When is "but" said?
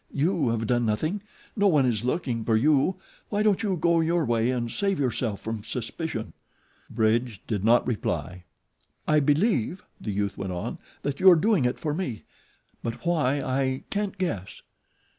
12.81-13.05